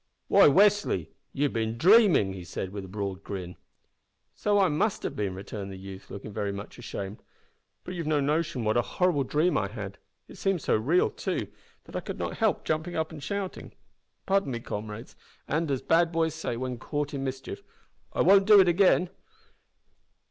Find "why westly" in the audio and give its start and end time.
0.29-1.09